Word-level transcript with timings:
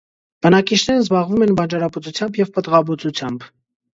Բնակիչներն 0.45 1.01
զբաղվում 1.03 1.43
են 1.47 1.53
բանջարաբուծությամբ 1.59 2.39
և 2.41 2.51
պտղաբուծությամբ։ 2.57 3.49